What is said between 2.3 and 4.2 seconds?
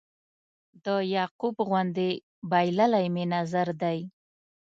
بایللی مې نظر دی